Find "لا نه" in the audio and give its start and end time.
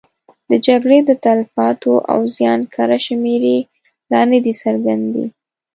4.11-4.39